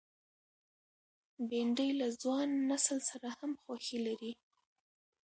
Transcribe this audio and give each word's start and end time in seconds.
بېنډۍ 1.49 1.89
له 1.99 2.07
ځوان 2.21 2.49
نسل 2.69 2.97
سره 3.09 3.27
هم 3.37 3.51
خوښي 3.61 3.99
لري 4.07 4.33